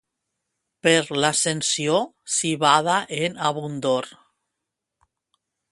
Per 0.87 0.93
l'Ascensió, 1.23 1.99
civada 2.37 2.97
en 3.21 3.39
abundor. 3.53 4.13